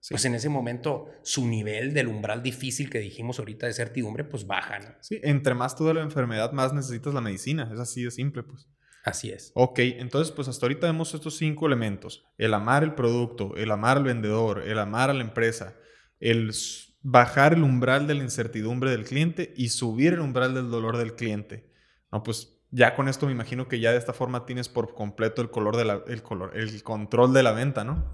[0.09, 4.45] pues en ese momento su nivel del umbral difícil que dijimos ahorita de certidumbre, pues
[4.45, 4.89] baja, ¿no?
[4.99, 7.69] Sí, entre más toda la enfermedad, más necesitas la medicina.
[7.73, 8.67] Es así de simple, pues.
[9.03, 9.51] Así es.
[9.53, 12.25] Ok, entonces pues hasta ahorita vemos estos cinco elementos.
[12.37, 15.75] El amar el producto, el amar al vendedor, el amar a la empresa,
[16.21, 16.53] el
[17.01, 21.15] bajar el umbral de la incertidumbre del cliente y subir el umbral del dolor del
[21.15, 21.69] cliente.
[22.13, 25.41] No, pues ya con esto me imagino que ya de esta forma tienes por completo
[25.41, 28.05] el color de la, el color, el control de la venta, ¿no?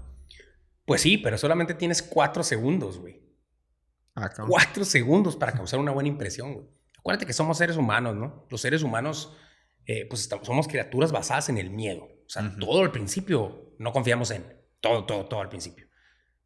[0.84, 3.22] Pues sí, pero solamente tienes cuatro segundos, güey.
[4.16, 6.66] Ah, cuatro segundos para causar una buena impresión, güey.
[6.98, 8.44] Acuérdate que somos seres humanos, ¿no?
[8.50, 9.36] Los seres humanos
[9.92, 12.04] eh, pues estamos, somos criaturas basadas en el miedo.
[12.04, 14.44] O sea, todo al principio no confiamos en.
[14.80, 15.88] Todo, todo, todo al principio.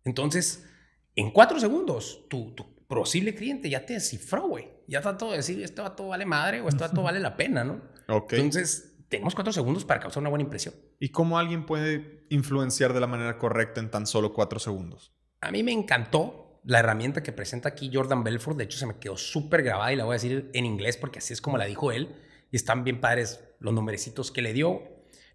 [0.02, 0.66] Entonces,
[1.14, 4.70] en cuatro segundos, tu, tu posible cliente ya te descifró, güey.
[4.88, 7.83] Ya trató de decir, esto todo vale madre o esto todo vale la pena, ¿no?
[8.09, 10.74] Entonces, tenemos cuatro segundos para causar una buena impresión.
[10.98, 15.14] ¿Y cómo alguien puede influenciar de la manera correcta en tan solo cuatro segundos?
[15.42, 18.57] A mí me encantó la herramienta que presenta aquí Jordan Belfort.
[18.57, 21.18] De hecho, se me quedó súper grabada y la voy a decir en inglés porque
[21.18, 22.23] así es como la dijo él
[22.54, 24.80] y están bien padres los numerecitos que le dio.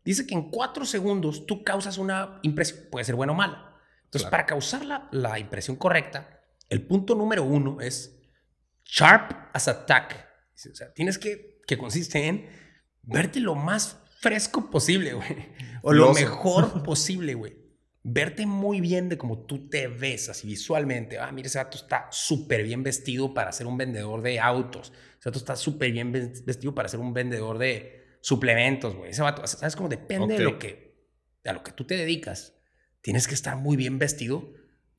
[0.06, 3.76] Dice que en cuatro segundos tú causas una impresión, puede ser buena o mala.
[4.06, 8.18] Entonces, para causar la, la, impresión correcta, el punto número uno es
[8.86, 10.30] sharp as attack.
[10.72, 12.48] O sea, tienes que, que consiste en
[13.02, 15.50] verte lo más fresco posible, güey.
[15.82, 17.58] O lo mejor posible, güey.
[18.04, 21.20] Verte muy bien de cómo tú te ves así visualmente.
[21.20, 24.94] Ah, mira, ese gato está súper bien vestido para ser un vendedor de autos.
[25.20, 29.12] Ese vato está súper bien vestido para ser un vendedor de suplementos, güey.
[29.12, 30.90] Ese vato, ¿sabes cómo depende de lo que
[31.46, 32.56] a lo que tú te dedicas?
[33.02, 34.54] Tienes que estar muy bien vestido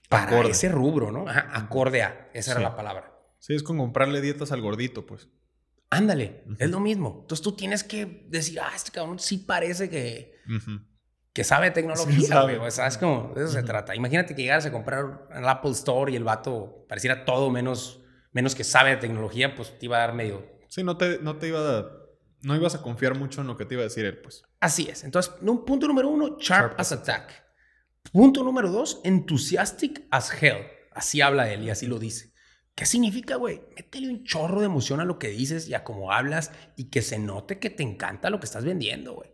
[0.09, 1.29] para ese rubro, ¿no?
[1.29, 3.15] Ajá, acorde a, esa era la palabra.
[3.39, 5.29] Sí, es como comprarle dietas al gordito, pues.
[5.89, 7.21] Ándale, es lo mismo.
[7.23, 10.35] Entonces tú tienes que decir, ah, este cabrón sí parece que,
[11.33, 12.71] que sabe tecnología, güey.
[12.71, 13.33] ¿Sabes cómo?
[13.35, 13.95] De eso se trata.
[13.95, 18.01] Imagínate que llegaras a comprar en el Apple Store y el vato pareciera todo menos
[18.33, 20.47] menos que sabe de tecnología, pues te iba a dar medio...
[20.69, 21.87] Sí, no te, no te iba a...
[22.43, 24.43] No ibas a confiar mucho en lo que te iba a decir él, pues.
[24.61, 25.05] Así es.
[25.05, 25.35] Entonces,
[25.67, 27.45] punto número uno, sharp, as attack.
[28.13, 30.67] Punto número dos, enthusiastic as hell.
[30.93, 32.33] Así habla él y así lo dice.
[32.75, 33.61] ¿Qué significa, güey?
[33.77, 37.03] Métele un chorro de emoción a lo que dices y a cómo hablas y que
[37.03, 39.31] se note que te encanta lo que estás vendiendo, güey.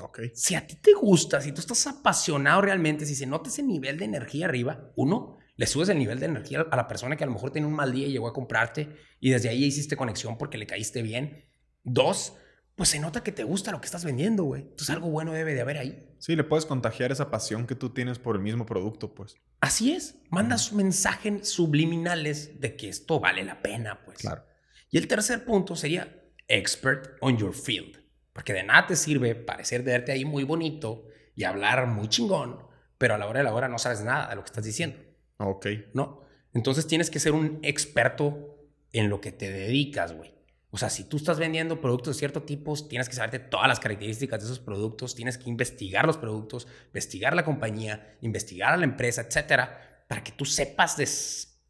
[0.00, 0.20] Ok.
[0.34, 3.98] Si a ti te gusta, si tú estás apasionado realmente, si se nota ese nivel
[3.98, 7.26] de energía arriba, uno, le subes el nivel de energía a la persona que a
[7.26, 10.36] lo mejor tiene un mal día y llegó a comprarte y desde ahí hiciste conexión
[10.36, 11.44] porque le caíste bien.
[11.84, 12.36] Dos,
[12.74, 14.62] pues se nota que te gusta lo que estás vendiendo, güey.
[14.62, 16.08] Entonces algo bueno debe de haber ahí.
[16.18, 19.36] Sí, le puedes contagiar esa pasión que tú tienes por el mismo producto, pues.
[19.60, 20.16] Así es.
[20.30, 24.18] Mandas mensajes subliminales de que esto vale la pena, pues.
[24.18, 24.44] Claro.
[24.90, 28.03] Y el tercer punto sería expert on your field.
[28.34, 32.58] Porque de nada te sirve parecer de verte ahí muy bonito y hablar muy chingón,
[32.98, 34.98] pero a la hora de la hora no sabes nada de lo que estás diciendo.
[35.38, 35.66] Ok.
[35.94, 36.20] ¿No?
[36.52, 38.58] Entonces tienes que ser un experto
[38.92, 40.34] en lo que te dedicas, güey.
[40.74, 43.78] O sea, si tú estás vendiendo productos de cierto tipo, tienes que saberte todas las
[43.78, 48.84] características de esos productos, tienes que investigar los productos, investigar la compañía, investigar a la
[48.84, 50.96] empresa, etcétera, para que tú sepas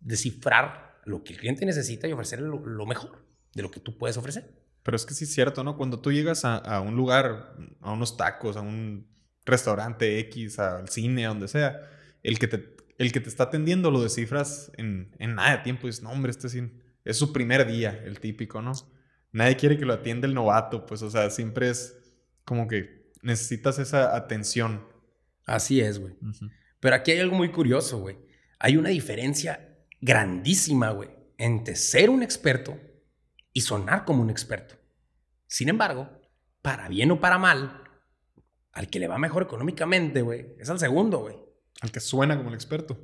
[0.01, 4.17] descifrar lo que el cliente necesita y ofrecerle lo, mejor de lo que tú puedes
[4.17, 4.64] ofrecer.
[4.85, 5.77] Pero es que sí es cierto, ¿no?
[5.77, 9.09] Cuando tú llegas a, a un lugar, a unos tacos, a un
[9.47, 11.81] restaurante X, al cine, a donde sea,
[12.23, 15.87] el que te, el que te está atendiendo lo descifras en, en nada de tiempo.
[15.87, 16.57] Y dices, no, hombre, este es,
[17.05, 18.73] es su primer día, el típico, ¿no?
[19.33, 21.97] Nadie quiere que lo atienda el novato, pues, o sea, siempre es
[22.45, 24.87] como que necesitas esa atención.
[25.47, 26.15] Así es, güey.
[26.79, 28.19] Pero aquí hay algo muy curioso, güey.
[28.59, 32.79] Hay una diferencia grandísima, güey, entre ser un experto
[33.55, 34.75] y sonar como un experto.
[35.47, 36.21] Sin embargo,
[36.61, 37.83] para bien o para mal,
[38.73, 41.37] al que le va mejor económicamente, güey, es al segundo, güey.
[41.81, 42.99] Al que suena como el experto.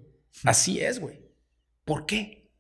[0.44, 1.20] Así es, güey.
[1.84, 2.52] ¿Por qué?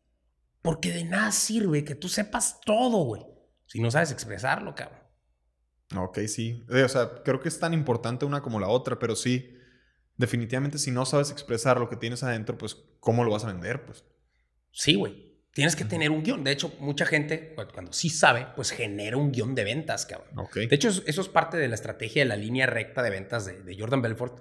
[0.62, 3.26] Porque de nada sirve que tú sepas todo, güey,
[3.66, 5.00] si no sabes expresarlo, cabrón.
[5.96, 6.64] Ok, sí.
[6.70, 9.52] Eh, o sea, creo que es tan importante una como la otra, pero sí,
[10.16, 13.84] definitivamente si no sabes expresar lo que tienes adentro, pues, ¿cómo lo vas a vender?
[13.84, 14.04] Pues.
[14.70, 15.29] Sí, güey.
[15.52, 16.44] Tienes que tener un guion.
[16.44, 20.48] De hecho, mucha gente, cuando sí sabe, pues genera un guion de ventas, cabrón.
[20.54, 23.76] De hecho, eso es parte de la estrategia de la línea recta de ventas de,
[23.76, 24.40] Jordan Belfort.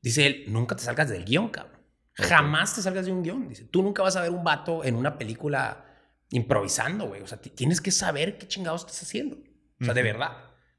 [0.00, 1.78] Dice él, nunca te salgas del guion, cabrón.
[2.14, 3.48] Jamás te salgas de un guion.
[3.48, 5.84] Dice, tú nunca vas a ver un vato en una película
[6.30, 7.20] improvisando, güey.
[7.20, 9.36] O sea, tienes que saber qué chingados estás haciendo.
[9.80, 10.32] O sea, de verdad.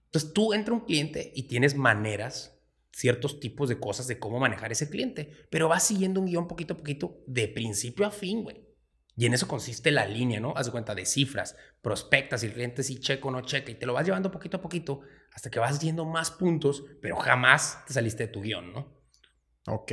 [0.06, 2.60] Entonces tú entra un cliente y tienes maneras,
[2.92, 6.74] ciertos tipos de cosas de cómo manejar ese cliente, pero vas siguiendo un guion poquito
[6.74, 8.69] a poquito de principio a fin, güey.
[9.20, 10.54] Y en eso consiste la línea, ¿no?
[10.56, 13.86] Haz cuenta de cifras, prospectas, y el cliente sí checa o no checa, y te
[13.86, 15.02] lo vas llevando poquito a poquito
[15.34, 18.88] hasta que vas yendo más puntos, pero jamás te saliste de tu guion, ¿no?
[19.68, 19.92] Ok.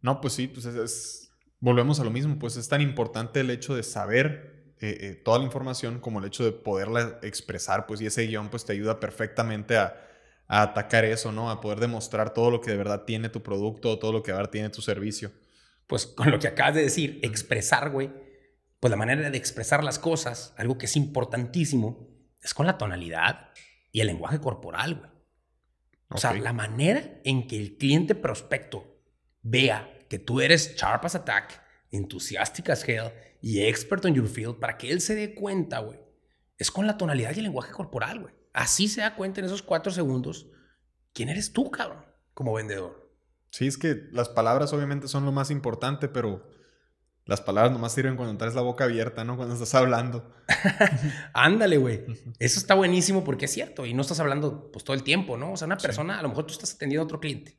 [0.00, 3.76] No, pues sí, pues es, volvemos a lo mismo, pues es tan importante el hecho
[3.76, 8.06] de saber eh, eh, toda la información como el hecho de poderla expresar, pues y
[8.06, 10.00] ese guion pues te ayuda perfectamente a,
[10.48, 11.50] atacar eso, ¿no?
[11.50, 14.38] A poder demostrar todo lo que de verdad tiene tu producto, todo lo que de
[14.38, 15.30] verdad tiene tu servicio.
[15.86, 18.10] Pues con lo que acabas de decir, expresar, güey,
[18.82, 22.08] pues la manera de expresar las cosas, algo que es importantísimo,
[22.40, 23.50] es con la tonalidad
[23.92, 25.10] y el lenguaje corporal, güey.
[26.08, 29.00] O sea, la manera en que el cliente prospecto
[29.40, 34.58] vea que tú eres sharp as attack, enthusiastic as hell y experto en your field
[34.58, 36.00] para que él se dé cuenta, güey.
[36.58, 38.34] Es con la tonalidad y el lenguaje corporal, güey.
[38.52, 40.50] Así se da cuenta en esos cuatro segundos
[41.12, 43.14] quién eres tú, cabrón, como vendedor.
[43.50, 46.50] Sí, es que las palabras obviamente son lo más importante, pero
[47.24, 49.36] las palabras nomás sirven cuando traes la boca abierta, ¿no?
[49.36, 50.34] Cuando estás hablando.
[51.34, 52.04] Ándale, güey.
[52.38, 53.86] Eso está buenísimo porque es cierto.
[53.86, 55.52] Y no estás hablando pues todo el tiempo, ¿no?
[55.52, 57.58] O sea, una persona, a lo mejor tú estás atendiendo a otro cliente.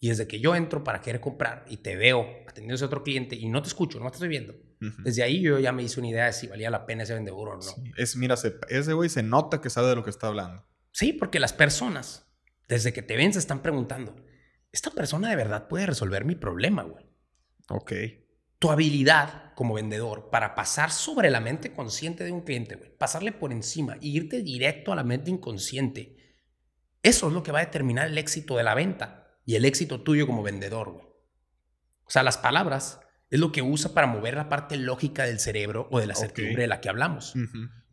[0.00, 3.02] Y desde que yo entro para querer comprar y te veo atendiendo a ese otro
[3.02, 4.54] cliente y no te escucho, no te estoy viendo,
[5.02, 7.48] desde ahí yo ya me hice una idea de si valía la pena ese vendedor
[7.48, 7.74] o no.
[7.96, 8.36] Es, mira,
[8.68, 10.64] ese güey se nota que sabe de lo que está hablando.
[10.92, 12.30] Sí, porque las personas,
[12.68, 14.14] desde que te ven, se están preguntando,
[14.70, 17.06] ¿esta persona de verdad puede resolver mi problema, güey?
[17.68, 17.92] Ok.
[18.58, 23.32] Tu habilidad como vendedor para pasar sobre la mente consciente de un cliente, güey, pasarle
[23.32, 26.16] por encima y irte directo a la mente inconsciente,
[27.02, 30.02] eso es lo que va a determinar el éxito de la venta y el éxito
[30.02, 31.06] tuyo como vendedor, güey.
[32.04, 35.88] O sea, las palabras es lo que usa para mover la parte lógica del cerebro
[35.90, 37.34] o de la certidumbre de la que hablamos.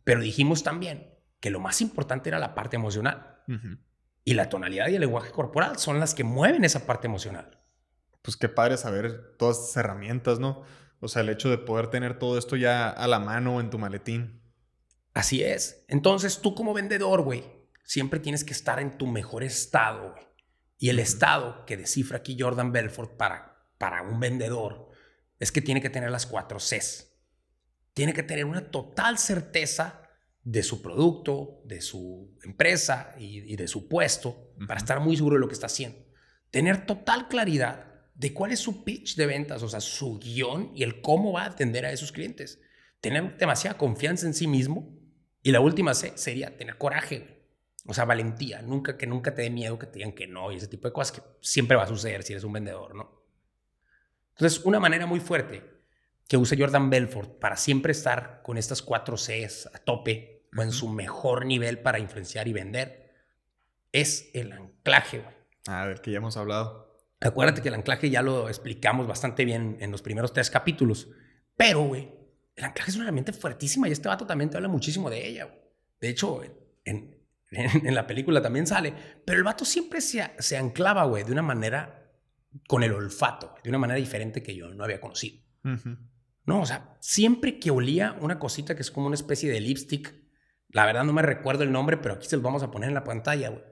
[0.04, 3.42] Pero dijimos también que lo más importante era la parte emocional.
[4.24, 7.55] Y la tonalidad y el lenguaje corporal son las que mueven esa parte emocional.
[8.26, 10.64] Pues qué padre saber todas estas herramientas, ¿no?
[10.98, 13.78] O sea, el hecho de poder tener todo esto ya a la mano en tu
[13.78, 14.42] maletín.
[15.14, 15.84] Así es.
[15.86, 17.44] Entonces tú como vendedor, güey,
[17.84, 20.26] siempre tienes que estar en tu mejor estado, güey.
[20.76, 24.88] Y el estado que descifra aquí Jordan Belfort para, para un vendedor
[25.38, 27.12] es que tiene que tener las cuatro Cs.
[27.94, 30.02] Tiene que tener una total certeza
[30.42, 35.40] de su producto, de su empresa y, de su puesto para estar muy seguro de
[35.42, 35.98] lo que está haciendo.
[36.50, 40.82] Tener total claridad de cuál es su pitch de ventas, o sea, su guion y
[40.82, 42.60] el cómo va a atender a esos clientes.
[43.00, 44.96] Tener demasiada confianza en sí mismo.
[45.42, 47.44] Y la última C sería tener coraje.
[47.84, 48.62] O sea, valentía.
[48.62, 50.92] Nunca que nunca te dé miedo que te digan que no y ese tipo de
[50.92, 53.22] cosas que siempre va a suceder si eres un vendedor, ¿no?
[54.30, 55.62] Entonces, una manera muy fuerte
[56.26, 60.72] que usa Jordan Belfort para siempre estar con estas cuatro Cs a tope o en
[60.72, 63.14] su mejor nivel para influenciar y vender
[63.92, 65.34] es el anclaje, güey.
[65.68, 66.85] A ver, que ya hemos hablado.
[67.20, 71.08] Acuérdate que el anclaje ya lo explicamos bastante bien en los primeros tres capítulos.
[71.56, 72.10] Pero, güey,
[72.54, 75.54] el anclaje es una herramienta fuertísima y este vato también te habla muchísimo de ella.
[76.00, 76.42] De hecho,
[76.84, 77.16] en,
[77.50, 78.92] en, la película también sale,
[79.24, 82.12] pero el vato siempre se, se anclaba, güey, de una manera
[82.68, 85.42] con el olfato, de una manera diferente que yo no había conocido.
[86.44, 90.14] No, o sea, siempre que olía una cosita que es como una especie de lipstick,
[90.68, 92.94] la verdad no me recuerdo el nombre, pero aquí se los vamos a poner en
[92.94, 93.62] la pantalla, güey.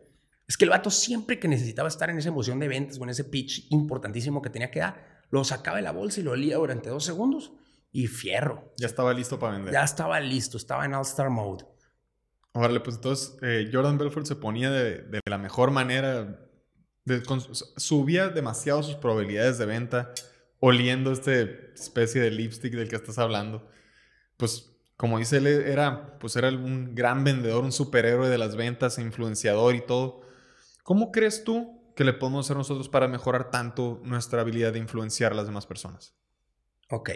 [0.47, 3.11] Es que el vato siempre que necesitaba estar en esa emoción de ventas o en
[3.11, 6.57] ese pitch importantísimo que tenía que dar, lo sacaba de la bolsa y lo olía
[6.57, 7.53] durante dos segundos
[7.93, 8.73] y fierro.
[8.77, 9.73] Ya estaba listo para vender.
[9.73, 11.65] Ya estaba listo, estaba en All-Star Mode.
[12.53, 16.41] Órale, pues entonces eh, Jordan Belfort se ponía de, la mejor manera,
[17.77, 20.13] subía demasiado sus probabilidades de venta
[20.61, 23.69] oliendo esta especie de lipstick del que estás hablando.
[24.37, 28.99] Pues como dice él, era, pues era un gran vendedor, un superhéroe de las ventas,
[28.99, 30.24] influenciador y todo.
[30.85, 35.33] ¿Cómo crees tú que le podemos hacer nosotros para mejorar tanto nuestra habilidad de influenciar
[35.33, 36.15] a las demás personas?
[36.91, 37.11] Ok,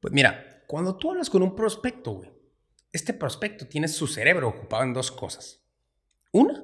[0.00, 2.30] pues mira, cuando tú hablas con un prospecto, güey,
[2.92, 5.64] este prospecto tiene su cerebro ocupado en dos cosas.
[6.30, 6.62] Una,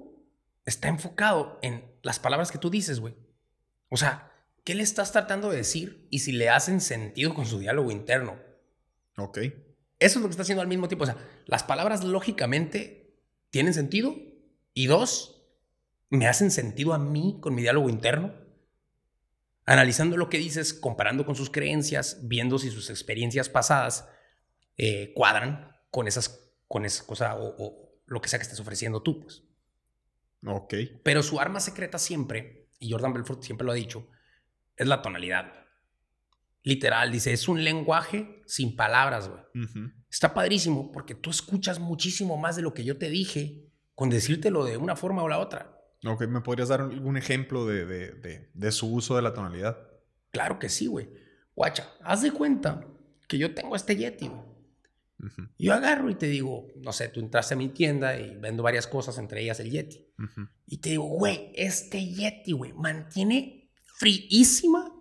[0.67, 3.17] está enfocado en las palabras que tú dices, güey.
[3.88, 4.31] O sea,
[4.62, 8.38] ¿qué le estás tratando de decir y si le hacen sentido con su diálogo interno?
[9.17, 9.38] Ok.
[9.99, 11.05] Eso es lo que está haciendo al mismo tiempo.
[11.05, 13.17] O sea, las palabras lógicamente
[13.49, 14.15] tienen sentido
[14.75, 15.41] y dos,
[16.12, 18.35] me hacen sentido a mí con mi diálogo interno.
[19.64, 24.07] Analizando lo que dices, comparando con sus creencias, viendo si sus experiencias pasadas
[24.77, 29.20] eh, cuadran con esas, con esa cosa o, lo que sea que estés ofreciendo tú,
[29.20, 29.42] pues.
[30.44, 30.75] Ok.
[31.03, 34.07] Pero su arma secreta siempre, y Jordan Belfort siempre lo ha dicho,
[34.77, 35.64] es la tonalidad.
[36.62, 39.42] Literal, dice, es un lenguaje sin palabras, güey.
[40.11, 44.64] Está padrísimo porque tú escuchas muchísimo más de lo que yo te dije con decírtelo
[44.64, 45.82] de una forma o la otra.
[46.05, 49.79] Ok, ¿me podrías dar algún ejemplo de, de, de su uso de la tonalidad?
[50.31, 51.09] Claro que sí, güey.
[51.55, 52.85] Guacha, haz de cuenta
[53.29, 54.53] que yo tengo este Yeti, güey.
[55.57, 58.88] Yo agarro y te digo, no sé, tú entraste a mi tienda y vendo varias
[58.88, 60.12] cosas, entre ellas el Yeti.
[60.67, 64.93] Y te digo, güey, este Yeti, güey, mantiene fríísima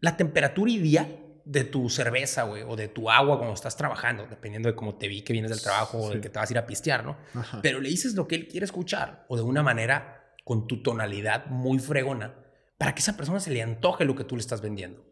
[0.00, 4.70] la temperatura ideal de tu cerveza, güey, o de tu agua cuando estás trabajando, dependiendo
[4.70, 6.58] de cómo te vi que vienes del trabajo o de que te vas a ir
[6.58, 7.18] a pistear, ¿no?
[7.60, 11.46] Pero le dices lo que él quiere escuchar o de una manera con tu tonalidad
[11.48, 12.34] muy fregona
[12.78, 15.04] para que esa persona se le antoje lo que tú le estás vendiendo.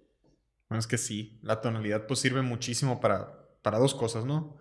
[0.68, 4.58] Bueno, es que sí, la tonalidad pues sirve muchísimo para para dos cosas, ¿no?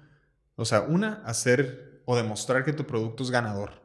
[0.55, 3.83] O sea, una, hacer o demostrar que tu producto es ganador.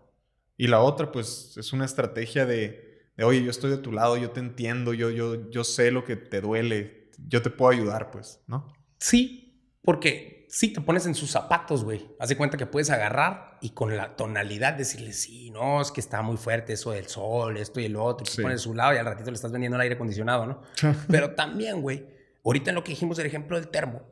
[0.57, 4.31] Y la otra, pues, es una estrategia de, oye, yo estoy de tu lado, yo
[4.31, 8.41] te entiendo, yo, yo, yo sé lo que te duele, yo te puedo ayudar, pues,
[8.47, 8.73] ¿no?
[9.01, 12.11] Sí, porque si te pones en sus zapatos, güey.
[12.19, 16.01] Haz de cuenta que puedes agarrar y con la tonalidad decirle, sí, no, es que
[16.01, 18.27] está muy fuerte eso del sol, esto y el otro.
[18.27, 20.47] Y te pones a su lado y al ratito le estás vendiendo el aire acondicionado,
[20.47, 20.63] ¿no?
[21.09, 22.07] Pero también, güey,
[22.45, 24.03] ahorita en lo que dijimos del ejemplo del termo,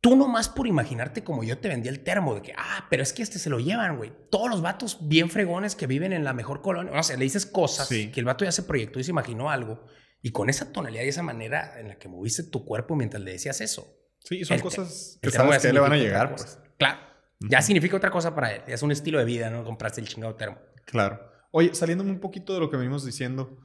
[0.00, 3.12] Tú nomás por imaginarte como yo te vendí el termo, de que, ah, pero es
[3.12, 4.10] que este se lo llevan, güey.
[4.30, 7.44] Todos los vatos bien fregones que viven en la mejor colonia, o sea, le dices
[7.44, 9.84] cosas que el vato ya se proyectó y se imaginó algo.
[10.22, 13.32] Y con esa tonalidad y esa manera en la que moviste tu cuerpo mientras le
[13.32, 13.99] decías eso.
[14.20, 16.58] Sí, son cosas que sabes que le van a llegar, pues.
[16.78, 16.98] Claro.
[17.40, 18.62] Ya significa otra cosa para él.
[18.66, 19.64] Es un estilo de vida, ¿no?
[19.64, 20.58] Compraste el chingado termo.
[20.84, 21.20] Claro.
[21.52, 23.58] Oye, saliéndome un poquito de lo que venimos diciendo,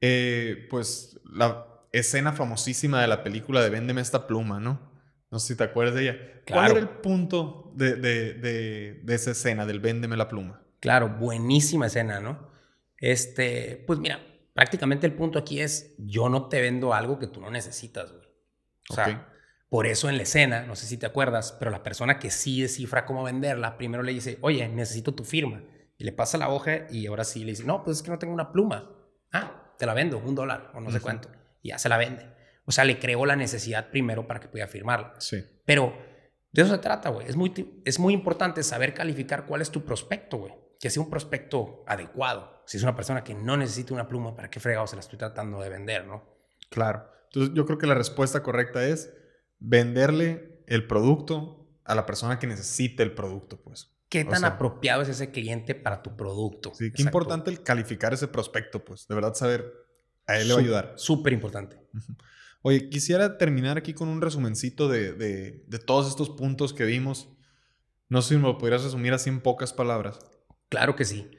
[0.00, 4.92] eh, pues la escena famosísima de la película de Véndeme esta pluma, ¿no?
[5.30, 6.18] No sé si te acuerdas de ella.
[6.48, 8.34] ¿Cuál era el punto de, de,
[9.02, 10.62] de, esa escena, del véndeme la pluma?
[10.80, 12.50] Claro, buenísima escena, ¿no?
[12.98, 14.20] Este, pues mira,
[14.52, 18.24] prácticamente el punto aquí es, yo no te vendo algo que tú no necesitas, güey.
[18.90, 19.33] O sea,
[19.74, 22.62] por eso en la escena, no sé si te acuerdas, pero la persona que sí
[22.62, 25.64] descifra cómo venderla, primero le dice, oye, necesito tu firma.
[25.98, 28.20] Y le pasa la hoja y ahora sí le dice, no, pues es que no
[28.20, 28.88] tengo una pluma.
[29.32, 31.28] Ah, te la vendo, un dólar o no sé cuánto.
[31.60, 32.24] Y ya se la vende.
[32.66, 35.16] O sea, le creó la necesidad primero para que pudiera firmarla.
[35.18, 35.44] Sí.
[35.66, 35.92] Pero
[36.52, 37.26] de eso se trata, güey.
[37.26, 40.54] Es muy, es muy importante saber calificar cuál es tu prospecto, güey.
[40.78, 42.62] Que sea un prospecto adecuado.
[42.66, 45.18] Si es una persona que no necesita una pluma, ¿para qué fregado se la estoy
[45.18, 46.22] tratando de vender, no?
[46.70, 47.10] Claro.
[47.24, 49.12] Entonces, yo creo que la respuesta correcta es
[49.64, 53.90] venderle el producto a la persona que necesite el producto, pues.
[54.08, 56.72] ¿Qué tan apropiado es ese cliente para tu producto?
[56.74, 59.08] Sí, qué importante el calificar ese prospecto, pues.
[59.08, 59.72] De verdad saber,
[60.26, 60.92] a él le va a ayudar.
[60.96, 61.80] Súper importante.
[62.62, 67.28] Oye, quisiera terminar aquí con un resumencito de, de, todos estos puntos que vimos.
[68.08, 70.18] No sé si me lo podrías resumir así en pocas palabras.
[70.68, 71.30] Claro que sí.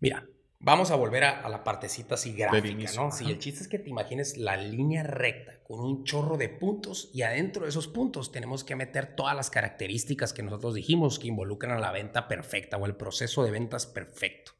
[0.00, 0.26] Mira,
[0.60, 3.10] vamos a volver a, la partecita así gráfica, ¿no?
[3.10, 7.10] Sí, el chiste es que te imagines la línea recta con un chorro de puntos
[7.12, 11.28] y adentro de esos puntos tenemos que meter todas las características que nosotros dijimos que
[11.28, 14.52] involucran a la venta perfecta o el proceso de ventas perfecto.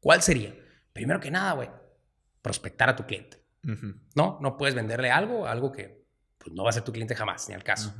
[0.00, 0.54] ¿Cuál sería?
[0.92, 1.70] Primero que nada, güey,
[2.40, 3.42] prospectar a tu cliente.
[4.16, 6.04] No, no puedes venderle algo, algo que
[6.38, 7.94] pues, no va a ser tu cliente jamás, ni al caso.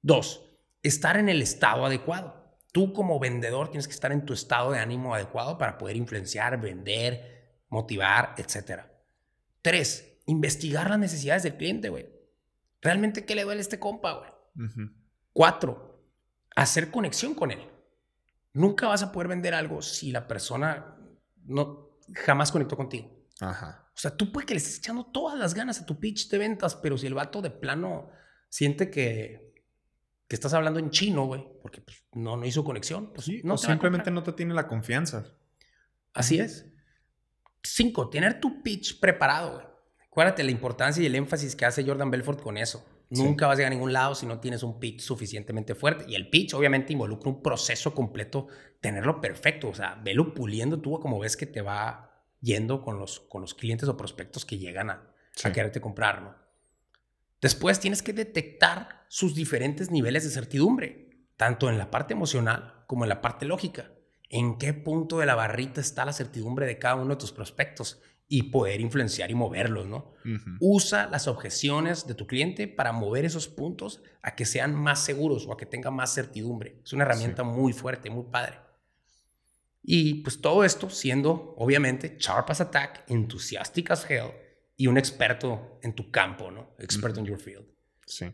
[0.00, 0.48] Dos,
[0.82, 2.35] estar en el estado adecuado.
[2.76, 6.60] Tú como vendedor tienes que estar en tu estado de ánimo adecuado para poder influenciar,
[6.60, 8.82] vender, motivar, etc.
[9.62, 12.06] Tres, investigar las necesidades del cliente, güey.
[12.82, 14.30] ¿Realmente qué le duele a este compa, güey?
[15.32, 16.04] Cuatro,
[16.54, 17.66] hacer conexión con él.
[18.52, 20.98] Nunca vas a poder vender algo si la persona
[21.46, 23.10] no jamás conectó contigo.
[23.40, 23.88] Ajá.
[23.94, 26.36] O sea, tú puedes que le estés echando todas las ganas a tu pitch de
[26.36, 28.10] ventas, pero si el vato de plano
[28.50, 29.54] siente que,
[30.28, 33.12] que estás hablando en chino, güey, porque pues, no, no hizo conexión.
[33.12, 35.26] Pues, no o simplemente no te tiene la confianza.
[36.12, 36.66] Así es.
[37.62, 39.66] Cinco, tener tu pitch preparado, güey.
[40.06, 42.84] Acuérdate la importancia y el énfasis que hace Jordan Belfort con eso.
[43.10, 46.06] Nunca vas a llegar a ningún lado si no tienes un pitch suficientemente fuerte.
[46.08, 48.48] Y el pitch obviamente involucra un proceso completo,
[48.80, 49.68] tenerlo perfecto.
[49.68, 53.54] O sea, velo puliendo tú como ves que te va yendo con los, con los
[53.54, 55.14] clientes o prospectos que llegan a,
[55.44, 56.45] a quererte comprar, ¿no?
[57.40, 63.04] Después tienes que detectar sus diferentes niveles de certidumbre, tanto en la parte emocional como
[63.04, 63.92] en la parte lógica.
[64.28, 68.00] En qué punto de la barrita está la certidumbre de cada uno de tus prospectos
[68.28, 70.14] y poder influenciar y moverlos, ¿no?
[70.58, 75.46] Usa las objeciones de tu cliente para mover esos puntos a que sean más seguros
[75.46, 76.80] o a que tengan más certidumbre.
[76.84, 78.58] Es una herramienta muy fuerte, muy padre.
[79.80, 84.32] Y pues todo esto siendo, obviamente, sharp as attack, enthusiastic as hell
[84.76, 86.74] y un experto en tu campo, ¿no?
[86.78, 87.66] Experto en your field.
[88.04, 88.32] Sí.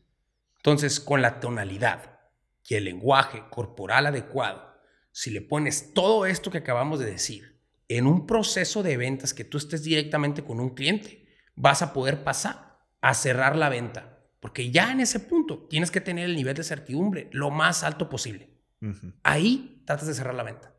[0.56, 2.20] Entonces, con la tonalidad
[2.68, 4.72] y el lenguaje corporal adecuado,
[5.10, 9.44] si le pones todo esto que acabamos de decir, en un proceso de ventas que
[9.44, 14.20] tú estés directamente con un cliente, vas a poder pasar a cerrar la venta.
[14.40, 18.08] Porque ya en ese punto tienes que tener el nivel de certidumbre lo más alto
[18.08, 18.50] posible.
[19.22, 20.74] Ahí tratas de cerrar la venta.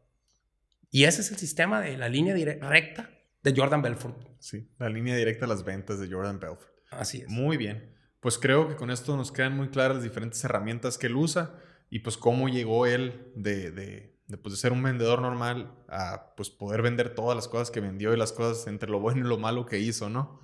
[0.90, 3.10] Y ese es el sistema de la línea recta
[3.42, 4.33] de Jordan Belfort.
[4.44, 6.68] Sí, la línea directa a las ventas de Jordan Belfort.
[6.92, 7.30] Así es.
[7.30, 7.96] Muy bien.
[8.20, 11.56] Pues creo que con esto nos quedan muy claras las diferentes herramientas que él usa
[11.90, 14.18] y pues cómo llegó él de de,
[14.56, 18.34] ser un vendedor normal a pues poder vender todas las cosas que vendió y las
[18.34, 20.42] cosas entre lo bueno y lo malo que hizo, ¿no?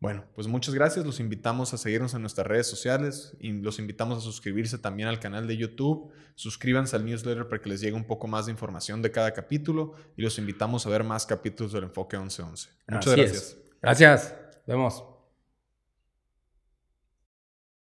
[0.00, 1.04] Bueno, pues muchas gracias.
[1.04, 5.20] Los invitamos a seguirnos en nuestras redes sociales y los invitamos a suscribirse también al
[5.20, 6.10] canal de YouTube.
[6.34, 9.92] Suscríbanse al newsletter para que les llegue un poco más de información de cada capítulo
[10.16, 12.70] y los invitamos a ver más capítulos del Enfoque 1111.
[12.88, 13.56] Muchas gracias.
[13.82, 14.34] Gracias.
[14.66, 15.09] Vemos.